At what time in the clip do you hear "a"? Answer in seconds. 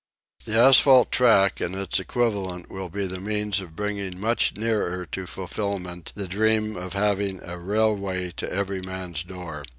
7.43-7.59